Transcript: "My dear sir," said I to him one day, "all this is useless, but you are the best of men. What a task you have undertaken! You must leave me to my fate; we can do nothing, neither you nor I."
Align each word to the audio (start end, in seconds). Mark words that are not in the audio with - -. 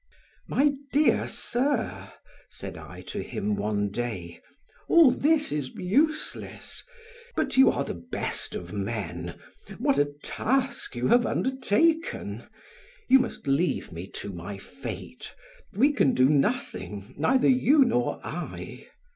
"My 0.47 0.73
dear 0.91 1.27
sir," 1.27 2.11
said 2.49 2.75
I 2.75 3.01
to 3.01 3.21
him 3.21 3.55
one 3.55 3.89
day, 3.91 4.41
"all 4.89 5.11
this 5.11 5.51
is 5.51 5.69
useless, 5.75 6.83
but 7.35 7.55
you 7.55 7.69
are 7.69 7.83
the 7.83 7.93
best 8.11 8.55
of 8.55 8.73
men. 8.73 9.37
What 9.77 9.99
a 9.99 10.11
task 10.23 10.95
you 10.95 11.09
have 11.09 11.27
undertaken! 11.27 12.45
You 13.09 13.19
must 13.19 13.45
leave 13.45 13.91
me 13.91 14.07
to 14.15 14.31
my 14.33 14.57
fate; 14.57 15.35
we 15.71 15.93
can 15.93 16.15
do 16.15 16.27
nothing, 16.27 17.13
neither 17.15 17.47
you 17.47 17.85
nor 17.85 18.19
I." 18.25 18.87